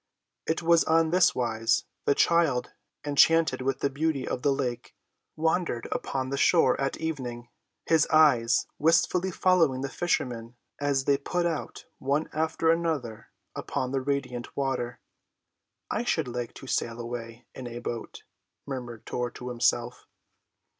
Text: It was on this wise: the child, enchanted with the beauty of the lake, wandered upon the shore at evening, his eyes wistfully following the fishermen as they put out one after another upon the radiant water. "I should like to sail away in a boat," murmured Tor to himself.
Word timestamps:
It 0.47 0.63
was 0.63 0.83
on 0.85 1.11
this 1.11 1.35
wise: 1.35 1.85
the 2.05 2.15
child, 2.15 2.71
enchanted 3.05 3.61
with 3.61 3.81
the 3.81 3.89
beauty 3.91 4.27
of 4.27 4.41
the 4.41 4.51
lake, 4.51 4.95
wandered 5.35 5.87
upon 5.91 6.29
the 6.31 6.39
shore 6.39 6.81
at 6.81 6.97
evening, 6.97 7.49
his 7.85 8.07
eyes 8.07 8.65
wistfully 8.79 9.29
following 9.29 9.81
the 9.81 9.89
fishermen 9.89 10.55
as 10.79 11.05
they 11.05 11.19
put 11.19 11.45
out 11.45 11.85
one 11.99 12.31
after 12.33 12.71
another 12.71 13.29
upon 13.55 13.91
the 13.91 14.01
radiant 14.01 14.57
water. 14.57 14.99
"I 15.91 16.03
should 16.03 16.27
like 16.27 16.55
to 16.55 16.65
sail 16.65 16.99
away 16.99 17.45
in 17.53 17.67
a 17.67 17.77
boat," 17.77 18.23
murmured 18.65 19.05
Tor 19.05 19.29
to 19.29 19.49
himself. 19.49 20.07